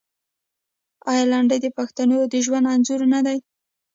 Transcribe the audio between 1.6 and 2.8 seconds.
د پښتنو د ژوند